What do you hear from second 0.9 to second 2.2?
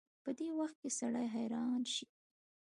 سړی حيران شي.